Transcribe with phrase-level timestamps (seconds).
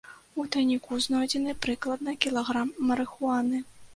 [0.43, 3.63] У тайніку знойдзены прыкладна кілаграм марыхуаны.